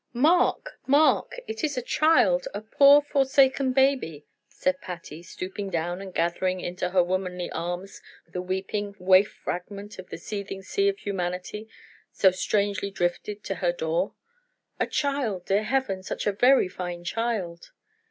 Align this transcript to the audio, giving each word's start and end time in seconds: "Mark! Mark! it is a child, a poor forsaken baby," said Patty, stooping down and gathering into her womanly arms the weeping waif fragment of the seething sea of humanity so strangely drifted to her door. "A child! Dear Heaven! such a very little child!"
"Mark! 0.13 0.79
Mark! 0.87 1.39
it 1.45 1.63
is 1.63 1.77
a 1.77 1.81
child, 1.83 2.47
a 2.55 2.61
poor 2.61 3.03
forsaken 3.03 3.71
baby," 3.71 4.25
said 4.47 4.81
Patty, 4.81 5.21
stooping 5.21 5.69
down 5.69 6.01
and 6.01 6.11
gathering 6.11 6.59
into 6.59 6.89
her 6.89 7.03
womanly 7.03 7.51
arms 7.51 8.01
the 8.27 8.41
weeping 8.41 8.95
waif 8.97 9.31
fragment 9.31 9.99
of 9.99 10.09
the 10.09 10.17
seething 10.17 10.63
sea 10.63 10.89
of 10.89 10.97
humanity 10.97 11.69
so 12.11 12.31
strangely 12.31 12.89
drifted 12.89 13.43
to 13.43 13.53
her 13.61 13.71
door. 13.71 14.15
"A 14.79 14.87
child! 14.87 15.45
Dear 15.45 15.61
Heaven! 15.65 16.01
such 16.01 16.25
a 16.25 16.31
very 16.31 16.67
little 16.67 17.03
child!" 17.03 17.69